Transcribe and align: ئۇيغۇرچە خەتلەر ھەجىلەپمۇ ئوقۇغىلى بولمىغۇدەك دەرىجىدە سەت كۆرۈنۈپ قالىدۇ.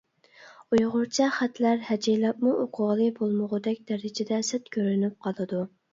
ئۇيغۇرچە 0.75 1.27
خەتلەر 1.35 1.83
ھەجىلەپمۇ 1.89 2.55
ئوقۇغىلى 2.63 3.11
بولمىغۇدەك 3.19 3.85
دەرىجىدە 3.93 4.41
سەت 4.49 4.73
كۆرۈنۈپ 4.79 5.21
قالىدۇ. 5.29 5.63